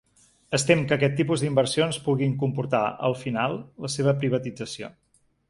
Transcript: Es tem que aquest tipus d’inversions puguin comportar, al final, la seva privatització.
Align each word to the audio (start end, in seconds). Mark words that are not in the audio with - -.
Es 0.57 0.63
tem 0.69 0.79
que 0.91 0.95
aquest 0.95 1.13
tipus 1.19 1.43
d’inversions 1.45 1.99
puguin 2.07 2.33
comportar, 2.45 2.81
al 3.11 3.17
final, 3.27 3.55
la 3.87 3.93
seva 3.99 4.17
privatització. 4.25 4.93